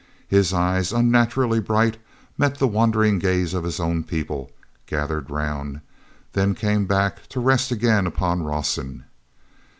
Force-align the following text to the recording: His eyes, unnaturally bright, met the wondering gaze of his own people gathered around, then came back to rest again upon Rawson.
His 0.27 0.51
eyes, 0.51 0.91
unnaturally 0.91 1.59
bright, 1.59 1.97
met 2.35 2.57
the 2.57 2.65
wondering 2.65 3.19
gaze 3.19 3.53
of 3.53 3.63
his 3.63 3.79
own 3.79 4.03
people 4.03 4.49
gathered 4.87 5.29
around, 5.29 5.79
then 6.33 6.55
came 6.55 6.87
back 6.87 7.27
to 7.27 7.39
rest 7.39 7.69
again 7.69 8.07
upon 8.07 8.41
Rawson. 8.41 9.03